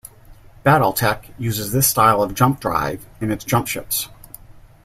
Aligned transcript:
"Battletech" 0.65 1.31
uses 1.37 1.71
this 1.71 1.87
style 1.87 2.23
of 2.23 2.33
jump 2.33 2.59
drive 2.59 3.05
in 3.19 3.29
its 3.31 3.45
jumpships. 3.45 4.07